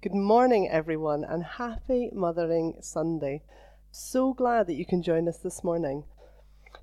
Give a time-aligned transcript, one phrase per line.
[0.00, 3.42] Good morning, everyone, and happy Mothering Sunday.
[3.90, 6.04] So glad that you can join us this morning.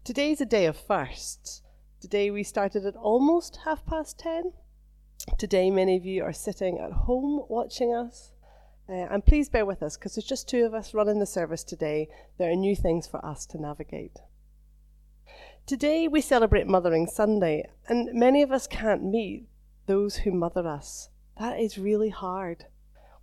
[0.04, 1.62] Today's a day of firsts.
[2.02, 4.52] Today we started at almost half past ten.
[5.38, 8.34] Today, many of you are sitting at home watching us.
[8.90, 11.64] Uh, and please bear with us because there's just two of us running the service
[11.64, 12.10] today.
[12.38, 14.20] There are new things for us to navigate.
[15.66, 19.48] Today we celebrate Mothering Sunday, and many of us can't meet
[19.86, 21.12] those who mother us.
[21.40, 22.66] That is really hard.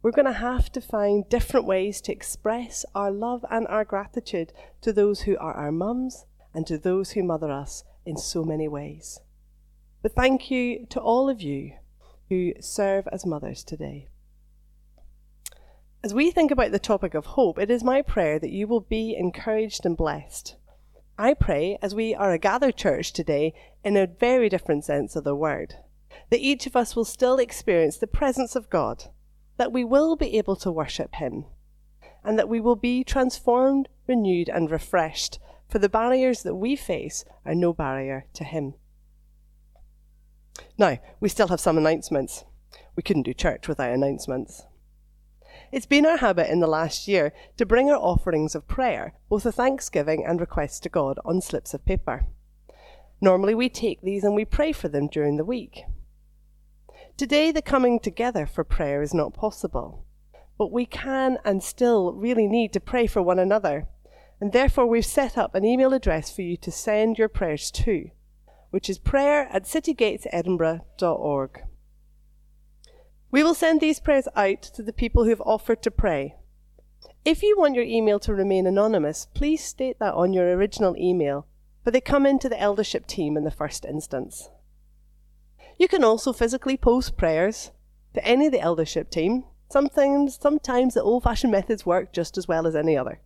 [0.02, 4.52] We're going to have to find different ways to express our love and our gratitude
[4.80, 8.66] to those who are our mums and to those who mother us in so many
[8.66, 9.20] ways.
[10.02, 11.74] But thank you to all of you
[12.28, 14.08] who serve as mothers today.
[16.02, 18.80] As we think about the topic of hope, it is my prayer that you will
[18.80, 20.56] be encouraged and blessed.
[21.16, 25.22] I pray, as we are a gathered church today, in a very different sense of
[25.22, 25.76] the word,
[26.30, 29.04] that each of us will still experience the presence of God
[29.56, 31.46] that we will be able to worship Him,
[32.24, 37.24] and that we will be transformed, renewed, and refreshed, for the barriers that we face
[37.44, 38.74] are no barrier to Him.
[40.76, 42.44] Now, we still have some announcements.
[42.96, 44.62] We couldn't do church without announcements.
[45.70, 49.46] It's been our habit in the last year to bring our offerings of prayer, both
[49.46, 52.26] a thanksgiving and requests to God, on slips of paper.
[53.20, 55.84] Normally, we take these and we pray for them during the week.
[57.22, 60.04] Today, the coming together for prayer is not possible,
[60.58, 63.86] but we can and still really need to pray for one another.
[64.40, 68.10] And therefore, we've set up an email address for you to send your prayers to,
[68.70, 71.62] which is prayer at citygatesedinburgh.org.
[73.30, 76.34] We will send these prayers out to the people who have offered to pray.
[77.24, 81.46] If you want your email to remain anonymous, please state that on your original email,
[81.84, 84.48] but they come into the eldership team in the first instance.
[85.78, 87.70] You can also physically post prayers
[88.14, 89.44] to any of the eldership team.
[89.70, 93.20] Sometimes, sometimes the old fashioned methods work just as well as any other.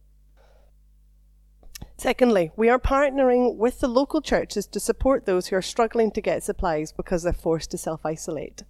[1.99, 6.21] Secondly, we are partnering with the local churches to support those who are struggling to
[6.21, 8.63] get supplies because they're forced to self isolate.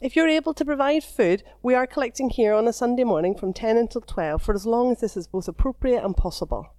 [0.00, 3.52] If you're able to provide food, we are collecting here on a Sunday morning from
[3.52, 6.74] 10 until 12 for as long as this is both appropriate and possible.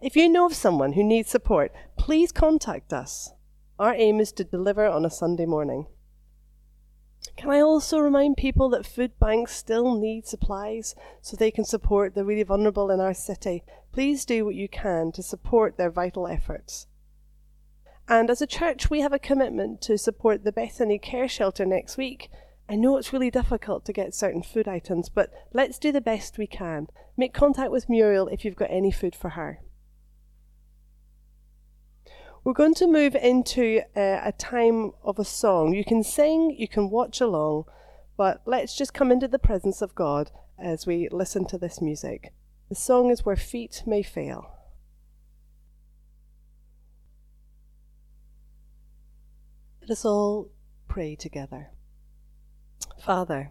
[0.00, 3.32] If you know of someone who needs support, please contact us.
[3.78, 5.86] Our aim is to deliver on a Sunday morning.
[7.36, 12.14] Can I also remind people that food banks still need supplies so they can support
[12.14, 13.64] the really vulnerable in our city?
[13.92, 16.86] Please do what you can to support their vital efforts.
[18.08, 21.98] And as a church, we have a commitment to support the Bethany Care Shelter next
[21.98, 22.30] week.
[22.68, 26.38] I know it's really difficult to get certain food items, but let's do the best
[26.38, 26.86] we can.
[27.16, 29.60] Make contact with Muriel if you've got any food for her.
[32.46, 35.74] We're going to move into uh, a time of a song.
[35.74, 37.64] You can sing, you can watch along,
[38.16, 42.32] but let's just come into the presence of God as we listen to this music.
[42.68, 44.48] The song is Where Feet May Fail.
[49.80, 50.52] Let us all
[50.86, 51.70] pray together.
[53.04, 53.50] Father,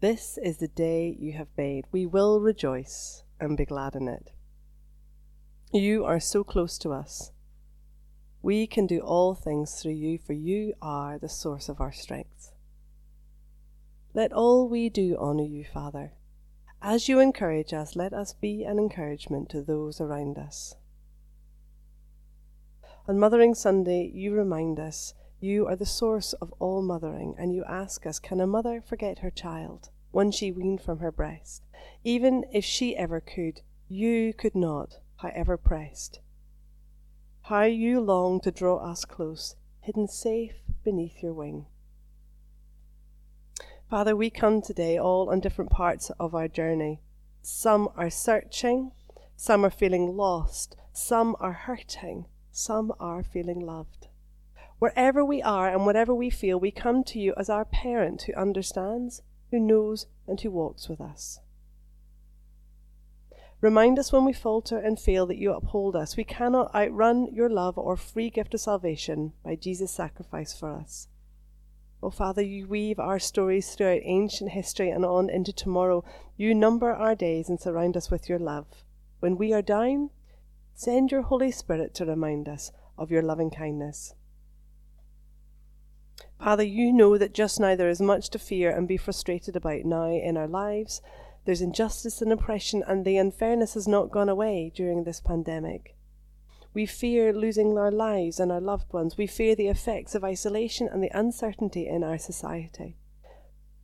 [0.00, 1.86] this is the day you have made.
[1.90, 4.30] We will rejoice and be glad in it.
[5.76, 7.32] You are so close to us.
[8.40, 12.52] We can do all things through you, for you are the source of our strength.
[14.14, 16.14] Let all we do honour you, Father.
[16.80, 20.76] As you encourage us, let us be an encouragement to those around us.
[23.06, 27.64] On Mothering Sunday, you remind us you are the source of all mothering, and you
[27.64, 31.66] ask us, Can a mother forget her child, one she weaned from her breast?
[32.02, 36.20] Even if she ever could, you could not however pressed.
[37.42, 41.66] How you long to draw us close, hidden safe beneath your wing.
[43.88, 47.00] Father, we come today all on different parts of our journey.
[47.42, 48.90] Some are searching,
[49.36, 54.08] some are feeling lost, some are hurting, some are feeling loved.
[54.78, 58.34] Wherever we are and whatever we feel, we come to you as our parent who
[58.34, 61.38] understands, who knows, and who walks with us.
[63.60, 66.16] Remind us when we falter and fail that you uphold us.
[66.16, 71.08] We cannot outrun your love or free gift of salvation by Jesus' sacrifice for us.
[72.02, 76.04] Oh, Father, you weave our stories throughout ancient history and on into tomorrow.
[76.36, 78.66] You number our days and surround us with your love.
[79.20, 80.10] When we are down,
[80.74, 84.14] send your Holy Spirit to remind us of your loving kindness.
[86.38, 89.86] Father, you know that just now there is much to fear and be frustrated about
[89.86, 91.00] now in our lives
[91.46, 95.96] there's injustice and oppression, and the unfairness has not gone away during this pandemic.
[96.74, 99.16] We fear losing our lives and our loved ones.
[99.16, 102.98] We fear the effects of isolation and the uncertainty in our society.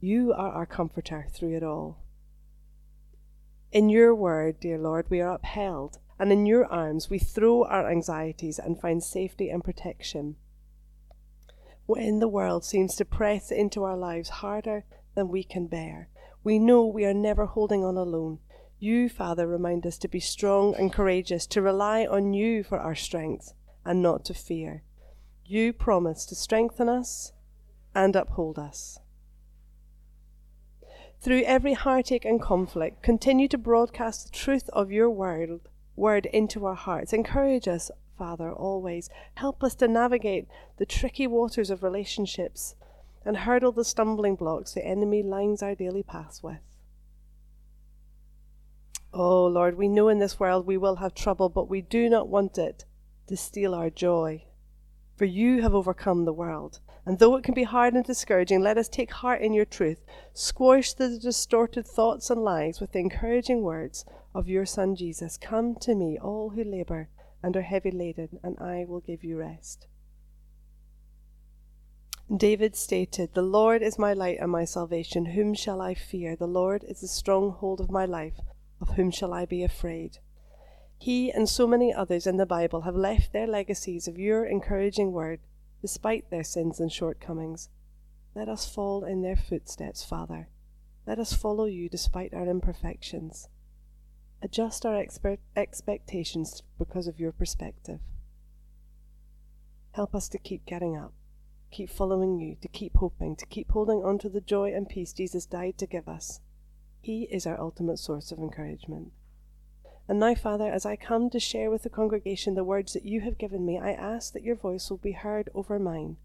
[0.01, 2.03] You are our comforter through it all.
[3.71, 7.91] In your word, dear Lord, we are upheld, and in your arms we throw our
[7.91, 10.37] anxieties and find safety and protection.
[11.87, 16.11] When the world seems to press into our lives harder than we can bear,
[16.45, 18.39] we know we are never holding on alone.
[18.79, 22.97] You, Father, remind us to be strong and courageous, to rely on you for our
[22.97, 23.53] strength,
[23.85, 24.83] and not to fear.
[25.45, 27.33] You promise to strengthen us
[27.95, 28.99] and uphold us.
[31.21, 35.61] Through every heartache and conflict, continue to broadcast the truth of your word,
[35.95, 37.13] word into our hearts.
[37.13, 39.09] Encourage us, Father, always.
[39.35, 40.49] Help us to navigate
[40.79, 42.75] the tricky waters of relationships
[43.25, 46.61] and hurdle the stumbling blocks the enemy lines our daily paths with.
[49.15, 52.29] Oh, Lord, we know in this world we will have trouble, but we do not
[52.29, 52.85] want it
[53.27, 54.45] to steal our joy.
[55.17, 56.81] For you have overcome the world.
[57.05, 60.05] And though it can be hard and discouraging, let us take heart in your truth.
[60.33, 64.05] Squash the distorted thoughts and lies with the encouraging words
[64.35, 67.09] of your Son Jesus Come to me, all who labour
[67.43, 69.89] and are heavy laden, and I will give you rest.
[72.37, 75.27] David stated, The Lord is my light and my salvation.
[75.27, 76.35] Whom shall I fear?
[76.35, 78.41] The Lord is the stronghold of my life.
[78.81, 80.19] Of whom shall I be afraid?
[80.99, 85.13] He and so many others in the Bible have left their legacies of your encouraging
[85.13, 85.41] word
[85.81, 87.69] despite their sins and shortcomings.
[88.35, 90.49] Let us fall in their footsteps, Father.
[91.07, 93.49] Let us follow you despite our imperfections.
[94.41, 98.01] Adjust our exper- expectations because of your perspective.
[99.93, 101.13] Help us to keep getting up,
[101.73, 105.13] keep following you, to keep hoping, to keep holding on to the joy and peace
[105.13, 106.41] Jesus died to give us.
[107.01, 109.13] He is our ultimate source of encouragement.
[110.09, 113.23] And now, Father, as I come to share with the congregation the words that you
[113.23, 116.17] have given me, I ask that your voice will be heard over mine.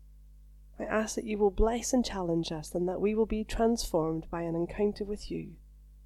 [0.80, 4.28] I ask that you will bless and challenge us, and that we will be transformed
[4.30, 5.54] by an encounter with you,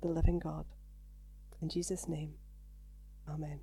[0.01, 0.65] the living God.
[1.61, 2.35] In Jesus' name,
[3.27, 3.59] Amen.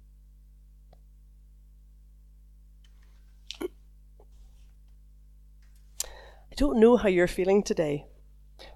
[6.59, 8.05] Don't know how you're feeling today,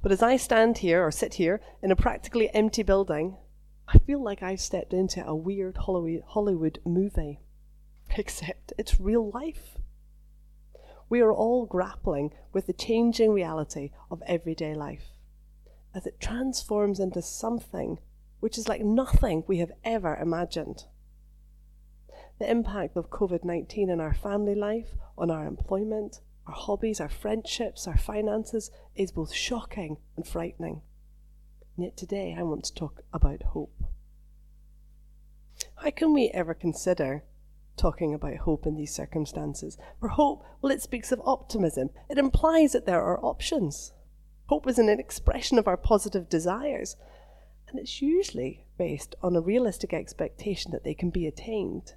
[0.05, 3.39] but as I stand here or sit here in a practically empty building,
[3.89, 7.41] I feel like I've stepped into a weird Hollywood movie,
[8.17, 9.79] except it's real life.
[11.09, 15.17] We are all grappling with the changing reality of everyday life
[15.93, 17.99] as it transforms into something
[18.39, 20.85] which is like nothing we have ever imagined.
[22.39, 27.09] The impact of COVID 19 on our family life, on our employment, our hobbies, our
[27.09, 30.83] friendships, our finances is both shocking and frightening.
[31.77, 33.85] And yet today I want to talk about hope.
[35.77, 37.25] How can we ever consider
[37.77, 39.79] talking about hope in these circumstances?
[40.01, 41.91] For hope, well, it speaks of optimism.
[42.09, 43.93] It implies that there are options.
[44.47, 46.97] Hope is an expression of our positive desires,
[47.69, 51.95] and it's usually based on a realistic expectation that they can be attained.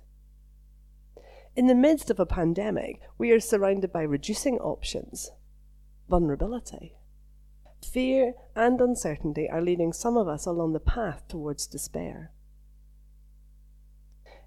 [1.55, 5.31] In the midst of a pandemic, we are surrounded by reducing options,
[6.09, 6.97] vulnerability,
[7.91, 12.31] Fear and uncertainty are leading some of us along the path towards despair.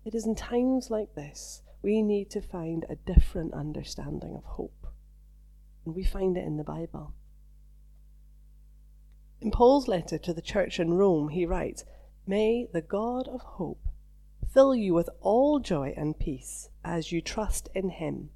[0.05, 4.89] It is in times like this we need to find a different understanding of hope.
[5.85, 7.15] And we find it in the Bible.
[9.41, 11.85] In Paul's letter to the church in Rome, he writes,
[12.27, 13.87] May the God of hope
[14.53, 18.31] fill you with all joy and peace as you trust in him,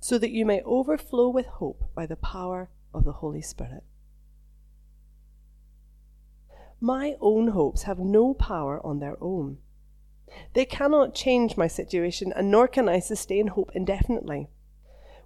[0.00, 3.84] so that you may overflow with hope by the power of the Holy Spirit.
[6.80, 9.58] My own hopes have no power on their own.
[10.54, 14.48] They cannot change my situation, and nor can I sustain hope indefinitely.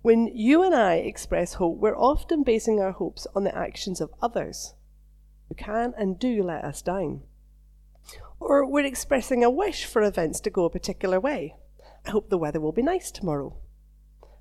[0.02, 4.12] When you and I express hope, we're often basing our hopes on the actions of
[4.20, 4.74] others
[5.48, 7.22] who can and do let us down.
[8.40, 11.56] Or we're expressing a wish for events to go a particular way.
[12.10, 13.56] I hope the weather will be nice tomorrow.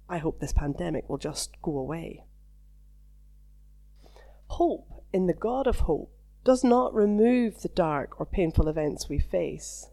[0.10, 2.24] I hope this pandemic will just go away.
[4.48, 6.12] Hope in the God of hope
[6.44, 9.92] does not remove the dark or painful events we face.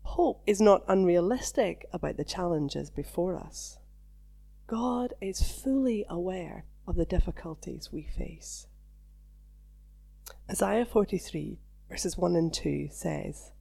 [0.00, 3.78] Hope is not unrealistic about the challenges before us.
[4.66, 8.66] God is fully aware of the difficulties we face.
[10.50, 11.58] Isaiah 43,
[11.90, 13.52] verses 1 and 2 says,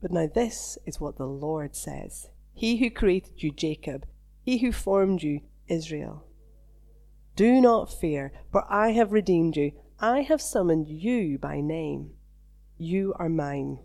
[0.00, 4.06] But now this is what the Lord says He who created you, Jacob,
[4.48, 6.24] he who formed you, Israel.
[7.36, 9.72] Do not fear, for I have redeemed you.
[10.00, 12.12] I have summoned you by name.
[12.78, 13.80] You are mine.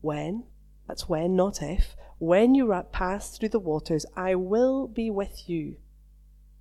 [0.00, 0.44] When?
[0.88, 1.94] That's when, not if.
[2.18, 5.76] When you pass through the waters, I will be with you.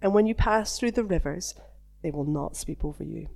[0.01, 1.56] And when you pass through the rivers,
[2.04, 3.28] they will not sweep over you.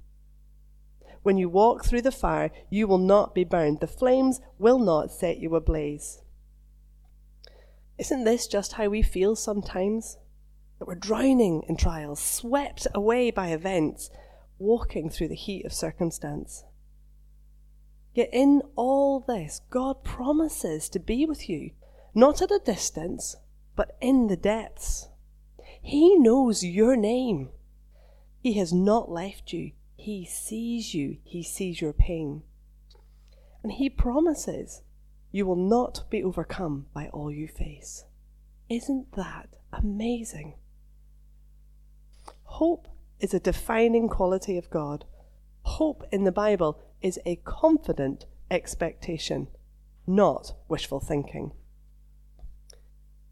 [1.23, 3.79] When you walk through the fire, you will not be burned.
[3.79, 6.21] The flames will not set you ablaze.
[7.97, 10.17] Isn't this just how we feel sometimes?
[10.79, 14.09] That we're drowning in trials, swept away by events,
[14.59, 16.65] walking through the heat of circumstance.
[18.13, 21.71] Yet in all this, God promises to be with you,
[22.13, 23.35] not at a distance,
[23.75, 25.07] but in the depths.
[25.81, 27.49] He knows your name.
[28.39, 29.71] He has not left you.
[30.03, 31.19] He sees you.
[31.23, 32.43] He sees your pain.
[33.63, 34.81] And He promises
[35.31, 38.03] you will not be overcome by all you face.
[38.67, 40.55] Isn't that amazing?
[42.43, 42.89] Hope
[43.21, 45.05] is a defining quality of God.
[45.61, 49.47] Hope in the Bible is a confident expectation,
[50.05, 51.53] not wishful thinking.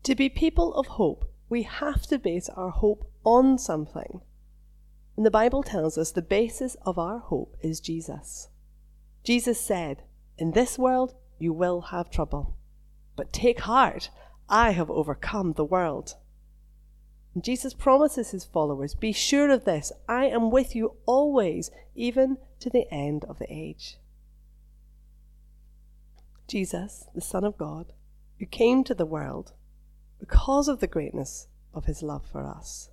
[0.04, 4.22] To be people of hope, we have to base our hope on something.
[5.22, 8.50] And the Bible tells us the basis of our hope is Jesus.
[9.24, 10.02] Jesus said,
[10.40, 12.58] In this world you will have trouble,
[13.16, 14.10] but take heart,
[14.50, 16.16] I have overcome the world.
[17.36, 22.40] And Jesus promises his followers, Be sure of this, I am with you always, even
[22.60, 24.00] to the end of the age.
[26.48, 27.94] Jesus, the Son of God,
[28.40, 29.54] who came to the world
[30.20, 32.90] because of the greatness of his love for us.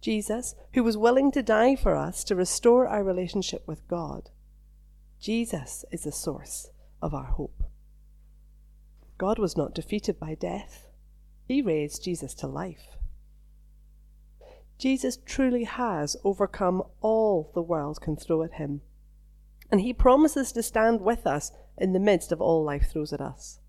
[0.00, 4.30] Jesus, who was willing to die for us to restore our relationship with God.
[5.20, 6.70] Jesus is the source
[7.02, 7.64] of our hope.
[9.18, 10.86] God was not defeated by death,
[11.46, 12.96] He raised Jesus to life.
[14.80, 18.80] Jesus truly has overcome all the world can throw at him.
[19.70, 23.20] And he promises to stand with us in the midst of all life throws at
[23.20, 23.60] us.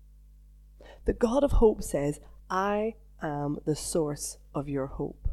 [1.04, 5.28] The God of hope says, I am the source of your hope.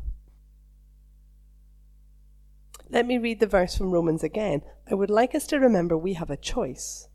[2.91, 4.63] Let me read the verse from Romans again.
[4.89, 7.07] I would like us to remember we have a choice.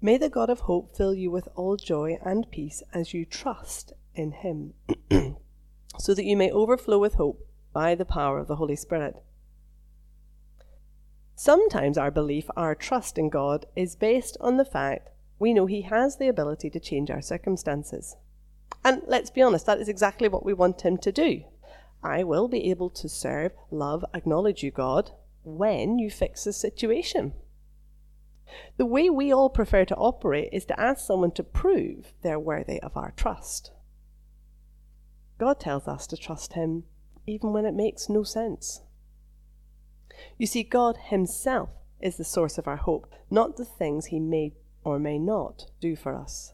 [0.00, 3.92] May the God of hope fill you with all joy and peace as you trust
[4.14, 4.72] in him,
[5.98, 9.22] so that you may overflow with hope by the power of the Holy Spirit.
[11.34, 15.82] Sometimes our belief, our trust in God, is based on the fact we know He
[15.82, 18.16] has the ability to change our circumstances.
[18.84, 21.42] And let's be honest, that is exactly what we want Him to do.
[22.02, 25.12] I will be able to serve, love, acknowledge you, God,
[25.44, 27.34] when you fix the situation.
[28.76, 32.80] The way we all prefer to operate is to ask someone to prove they're worthy
[32.82, 33.70] of our trust.
[35.38, 36.84] God tells us to trust Him
[37.26, 38.82] even when it makes no sense.
[40.38, 44.52] You see, God Himself is the source of our hope, not the things He may
[44.84, 46.52] or may not do for us.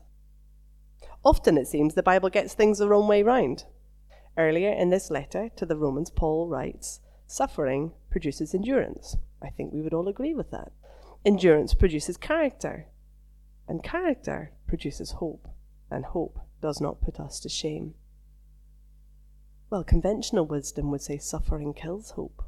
[1.25, 3.65] Often it seems the Bible gets things the wrong way round.
[4.39, 9.17] Earlier in this letter to the Romans, Paul writes, Suffering produces endurance.
[9.43, 10.71] I think we would all agree with that.
[11.25, 12.87] Endurance produces character,
[13.67, 15.49] and character produces hope,
[15.91, 17.95] and hope does not put us to shame.
[19.71, 22.45] Well, conventional wisdom would say suffering kills hope.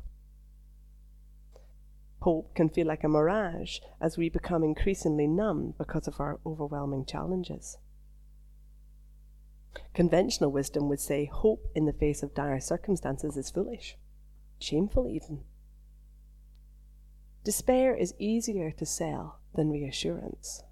[2.21, 7.05] Hope can feel like a mirage as we become increasingly numb because of our overwhelming
[7.05, 7.79] challenges.
[9.95, 13.97] Conventional wisdom would say hope in the face of dire circumstances is foolish,
[14.59, 15.45] shameful even.
[17.45, 20.62] Despair is easier to sell than reassurance.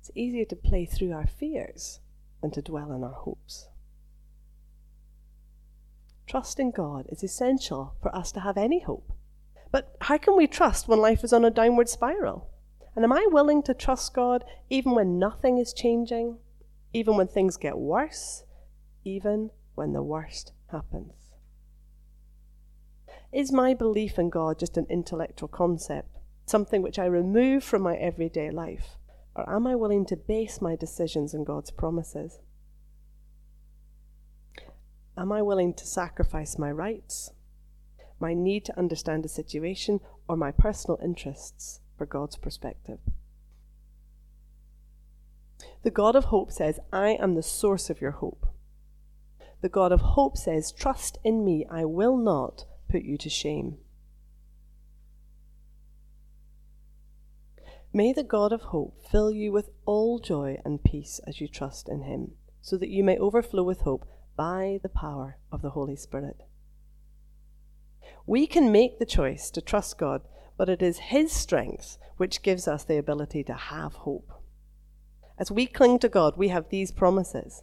[0.00, 2.00] It's easier to play through our fears
[2.40, 3.68] than to dwell on our hopes.
[6.26, 9.12] Trust in God is essential for us to have any hope.
[9.70, 12.50] But how can we trust when life is on a downward spiral?
[12.94, 16.38] And am I willing to trust God even when nothing is changing,
[16.92, 18.44] even when things get worse,
[19.04, 21.12] even when the worst happens?
[23.32, 27.94] Is my belief in God just an intellectual concept, something which I remove from my
[27.96, 28.96] everyday life?
[29.34, 32.40] Or am I willing to base my decisions on God's promises?
[35.16, 37.32] Am I willing to sacrifice my rights,
[38.18, 42.98] my need to understand a situation, or my personal interests for God's perspective?
[45.82, 48.46] The God of hope says, I am the source of your hope.
[49.60, 53.78] The God of hope says, Trust in me, I will not put you to shame.
[57.92, 61.88] May the God of hope fill you with all joy and peace as you trust
[61.88, 64.06] in him, so that you may overflow with hope
[64.36, 66.42] by the power of the Holy Spirit.
[68.26, 70.22] We can make the choice to trust God,
[70.56, 74.37] but it is His strength which gives us the ability to have hope.
[75.38, 77.62] As we cling to God, we have these promises.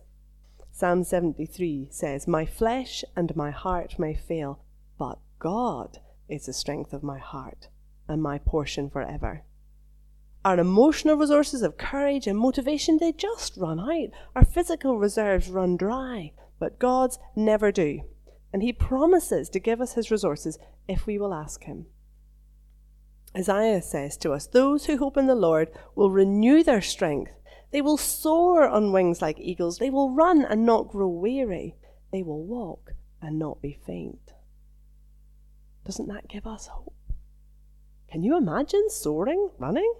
[0.71, 4.59] Psalm 73 says, My flesh and my heart may fail,
[4.97, 7.67] but God is the strength of my heart
[8.07, 9.43] and my portion forever.
[10.45, 14.09] Our emotional resources of courage and motivation, they just run out.
[14.35, 18.01] Our physical reserves run dry, but God's never do.
[18.53, 21.87] And He promises to give us His resources if we will ask Him.
[23.35, 27.31] Isaiah says to us, Those who hope in the Lord will renew their strength.
[27.75, 29.79] They will soar on wings like eagles.
[29.79, 31.75] They will run and not grow weary.
[32.09, 34.31] They will walk and not be faint.
[35.83, 36.95] Doesn't that give us hope?
[38.09, 39.93] Can you imagine soaring, running?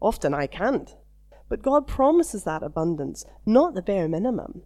[0.00, 0.94] Often I can't.
[1.48, 4.62] But God promises that abundance, not the bare minimum.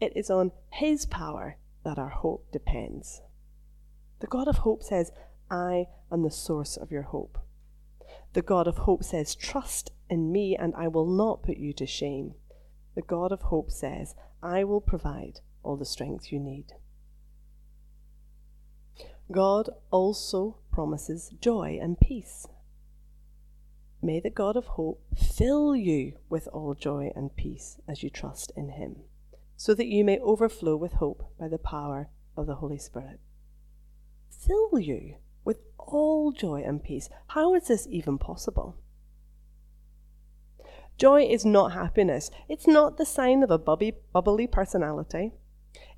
[0.00, 3.22] It is on His power that our hope depends.
[4.18, 5.12] The God of hope says,
[5.48, 7.38] I am the source of your hope.
[8.32, 11.86] The God of hope says, Trust in me and I will not put you to
[11.86, 12.34] shame.
[12.94, 16.72] The God of hope says, I will provide all the strength you need.
[19.32, 22.46] God also promises joy and peace.
[24.02, 28.50] May the God of hope fill you with all joy and peace as you trust
[28.56, 28.96] in him,
[29.56, 33.20] so that you may overflow with hope by the power of the Holy Spirit.
[34.30, 35.16] Fill you
[35.86, 37.08] all joy and peace.
[37.28, 38.76] How is this even possible?
[40.96, 42.30] Joy is not happiness.
[42.48, 45.32] It's not the sign of a bubby, bubbly personality.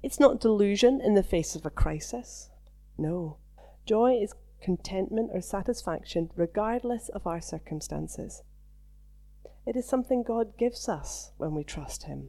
[0.02, 2.50] It's not delusion in the face of a crisis.
[2.96, 3.38] No.
[3.84, 8.42] Joy is contentment or satisfaction regardless of our circumstances.
[9.66, 12.28] It is something God gives us when we trust Him.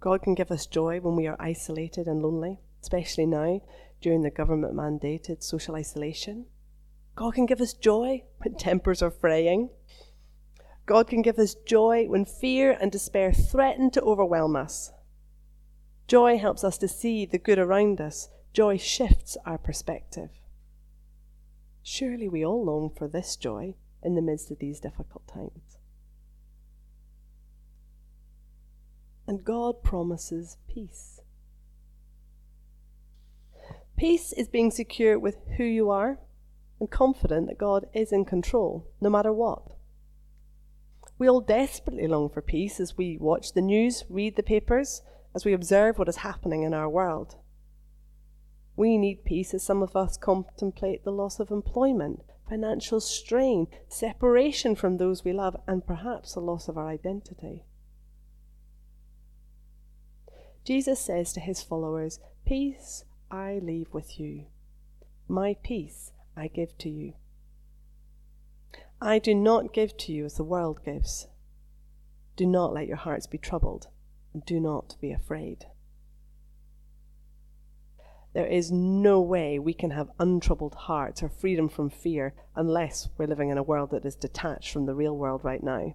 [0.00, 3.60] God can give us joy when we are isolated and lonely, especially now
[4.00, 6.46] during the government mandated social isolation.
[7.16, 9.70] God can give us joy when tempers are fraying.
[10.86, 14.92] God can give us joy when fear and despair threaten to overwhelm us.
[16.08, 18.30] Joy helps us to see the good around us.
[18.52, 20.30] Joy shifts our perspective.
[21.82, 25.78] Surely we all long for this joy in the midst of these difficult times.
[29.26, 31.19] And God promises peace.
[34.00, 36.18] Peace is being secure with who you are
[36.80, 39.76] and confident that God is in control, no matter what.
[41.18, 45.02] We all desperately long for peace as we watch the news, read the papers,
[45.34, 47.36] as we observe what is happening in our world.
[48.74, 54.74] We need peace as some of us contemplate the loss of employment, financial strain, separation
[54.76, 57.66] from those we love, and perhaps the loss of our identity.
[60.64, 64.46] Jesus says to his followers, Peace I leave with you.
[65.28, 67.14] My peace I give to you.
[69.00, 71.28] I do not give to you as the world gives.
[72.36, 73.88] Do not let your hearts be troubled,
[74.34, 75.66] and do not be afraid.
[78.32, 83.26] There is no way we can have untroubled hearts or freedom from fear unless we're
[83.26, 85.94] living in a world that is detached from the real world right now.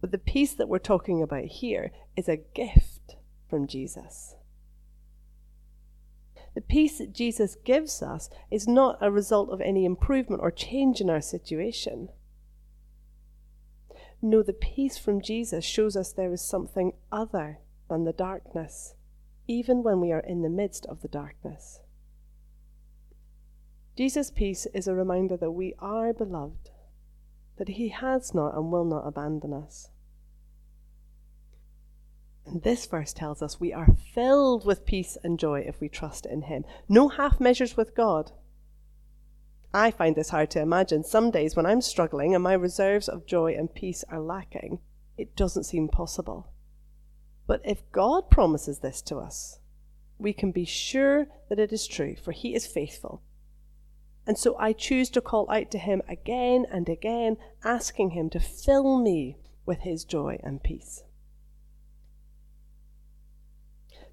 [0.00, 3.16] But the peace that we're talking about here is a gift
[3.48, 4.36] from Jesus.
[6.56, 11.02] The peace that Jesus gives us is not a result of any improvement or change
[11.02, 12.08] in our situation.
[14.22, 17.58] No, the peace from Jesus shows us there is something other
[17.90, 18.94] than the darkness,
[19.46, 21.80] even when we are in the midst of the darkness.
[23.94, 26.70] Jesus' peace is a reminder that we are beloved,
[27.58, 29.90] that He has not and will not abandon us.
[32.46, 36.24] And this verse tells us we are filled with peace and joy if we trust
[36.24, 36.64] in Him.
[36.88, 38.32] No half measures with God.
[39.74, 41.02] I find this hard to imagine.
[41.02, 44.78] Some days when I'm struggling and my reserves of joy and peace are lacking,
[45.18, 46.52] it doesn't seem possible.
[47.46, 49.58] But if God promises this to us,
[50.18, 53.22] we can be sure that it is true, for He is faithful.
[54.26, 58.40] And so I choose to call out to Him again and again, asking Him to
[58.40, 61.02] fill me with His joy and peace.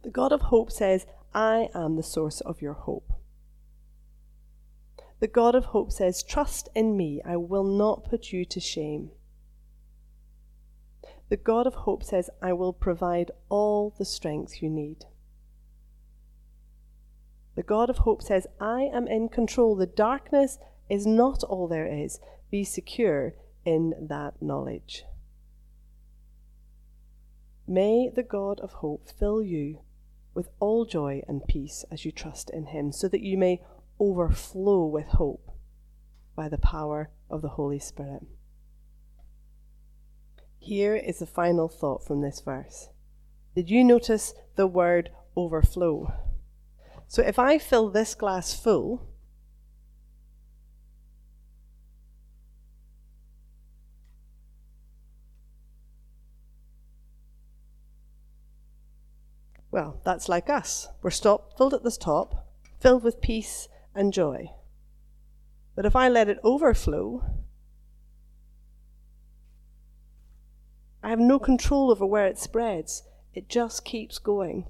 [0.03, 3.13] The God of hope says, I am the source of your hope.
[5.19, 9.11] The God of hope says, Trust in me, I will not put you to shame.
[11.29, 15.05] The God of hope says, I will provide all the strength you need.
[17.55, 19.75] The God of hope says, I am in control.
[19.75, 22.19] The darkness is not all there is.
[22.51, 25.05] Be secure in that knowledge.
[27.65, 29.79] May the God of hope fill you
[30.33, 33.61] with all joy and peace as you trust in Him, so that you may
[33.99, 35.51] overflow with hope
[36.35, 38.23] by the power of the Holy Spirit.
[40.57, 42.89] Here is the final thought from this verse.
[43.55, 46.13] Did you notice the word overflow?
[47.07, 49.07] So if I fill this glass full,
[60.13, 60.87] that's like us.
[61.01, 62.47] We're stopped, filled at the top,
[62.79, 64.51] filled with peace and joy.
[65.75, 67.23] But if I let it overflow,
[71.01, 73.01] I have no control over where it spreads.
[73.33, 74.67] It just keeps going.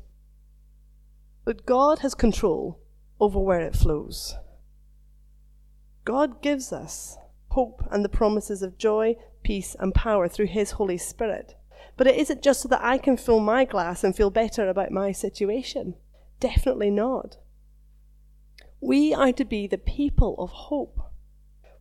[1.44, 2.80] But God has control
[3.20, 4.36] over where it flows.
[6.06, 7.18] God gives us
[7.50, 11.56] hope and the promises of joy, peace, and power through His Holy Spirit.
[11.98, 14.92] But it isn't just so that I can fill my glass and feel better about
[14.92, 15.96] my situation.
[16.40, 17.38] Definitely not.
[18.82, 21.00] We are to be the people of hope.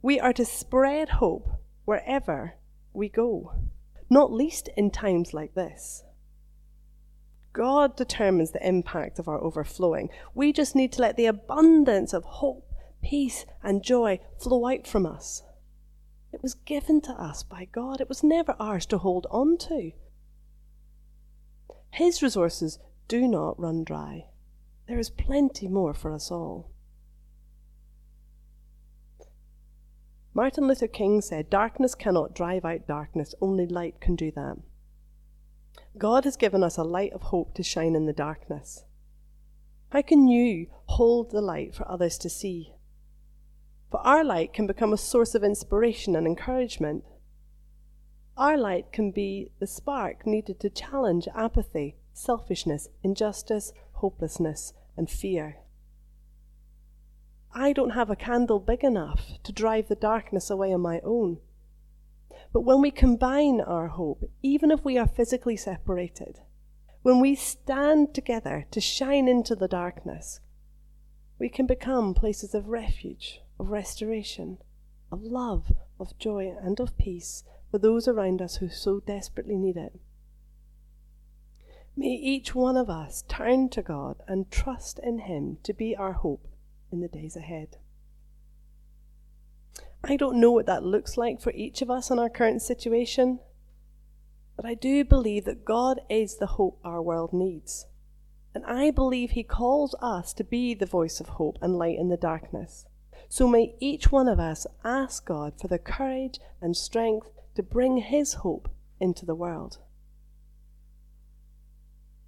[0.02, 1.48] We are to spread hope
[1.84, 2.54] wherever
[2.92, 3.54] we go,
[4.08, 6.04] not least in times like this.
[7.52, 10.10] God determines the impact of our overflowing.
[10.34, 15.04] We just need to let the abundance of hope, peace, and joy flow out from
[15.04, 15.42] us.
[16.32, 19.92] It was given to us by God, it was never ours to hold on to.
[21.90, 24.26] His resources do not run dry.
[24.88, 26.70] There is plenty more for us all.
[30.34, 34.56] Martin Luther King said, Darkness cannot drive out darkness, only light can do that.
[35.98, 38.84] God has given us a light of hope to shine in the darkness.
[39.90, 42.72] How can you hold the light for others to see?
[43.92, 47.04] For our light can become a source of inspiration and encouragement.
[48.38, 55.58] Our light can be the spark needed to challenge apathy, selfishness, injustice, hopelessness, and fear.
[57.54, 61.40] I don't have a candle big enough to drive the darkness away on my own.
[62.50, 66.40] But when we combine our hope, even if we are physically separated,
[67.02, 70.40] when we stand together to shine into the darkness,
[71.38, 74.58] we can become places of refuge, of restoration,
[75.10, 79.76] of love, of joy, and of peace for those around us who so desperately need
[79.76, 79.98] it.
[81.96, 86.14] May each one of us turn to God and trust in Him to be our
[86.14, 86.48] hope
[86.90, 87.76] in the days ahead.
[90.04, 93.40] I don't know what that looks like for each of us in our current situation,
[94.56, 97.86] but I do believe that God is the hope our world needs.
[98.54, 102.08] And I believe He calls us to be the voice of hope and light in
[102.08, 102.86] the darkness.
[103.32, 107.96] So may each one of us ask God for the courage and strength to bring
[107.96, 108.68] His hope
[109.00, 109.78] into the world.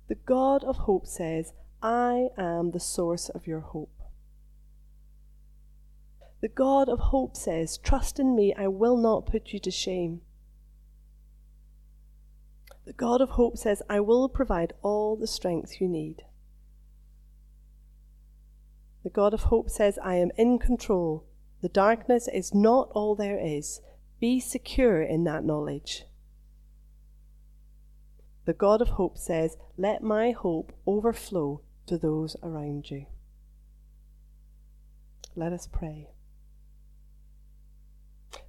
[0.08, 4.00] The God of hope says, I am the source of your hope.
[6.40, 10.22] The God of hope says, Trust in me, I will not put you to shame.
[12.86, 16.22] The God of hope says, I will provide all the strength you need.
[19.04, 21.26] The God of hope says, I am in control.
[21.60, 23.82] The darkness is not all there is.
[24.18, 26.04] Be secure in that knowledge.
[28.46, 33.04] The God of hope says, Let my hope overflow to those around you.
[35.36, 36.08] Let us pray.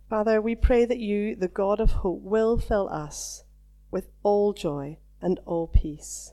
[0.10, 3.44] Father, we pray that you, the God of hope, will fill us
[3.92, 6.32] with all joy and all peace.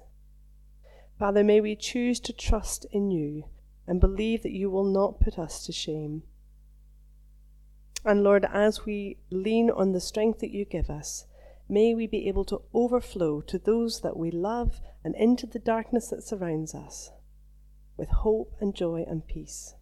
[1.18, 3.44] Father, may we choose to trust in you
[3.86, 6.22] and believe that you will not put us to shame.
[8.04, 11.26] And Lord, as we lean on the strength that you give us,
[11.68, 16.08] may we be able to overflow to those that we love and into the darkness
[16.08, 17.10] that surrounds us
[17.96, 19.74] with hope and joy and peace.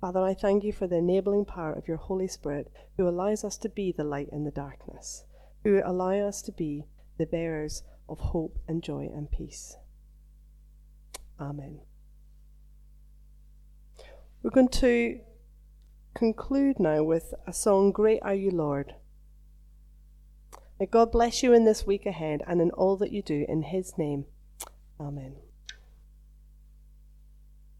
[0.00, 3.56] Father, I thank you for the enabling power of your Holy Spirit who allows us
[3.58, 5.24] to be the light in the darkness,
[5.64, 6.84] who allows us to be
[7.18, 9.76] the bearers of hope and joy and peace.
[11.40, 11.80] Amen.
[14.46, 15.18] We're going to
[16.14, 18.94] conclude now with a song, Great Are You, Lord.
[20.78, 23.62] May God bless you in this week ahead and in all that you do in
[23.62, 24.26] His name.
[25.00, 25.34] Amen.